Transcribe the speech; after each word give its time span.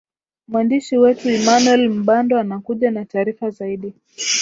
mwandishi 0.47 0.97
wetu 0.97 1.29
emanuel 1.29 1.89
mbando 1.89 2.39
anakuja 2.39 2.91
na 2.91 3.05
taarifa 3.05 3.49
zaidi 3.49 3.93